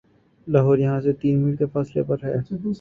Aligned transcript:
لاہور 0.47 0.77
یہاں 0.77 0.99
سے 1.01 1.13
تین 1.13 1.41
میل 1.41 1.55
کے 1.55 1.65
فاصلے 1.73 2.03
پر 2.03 2.23
ہے 2.23 2.33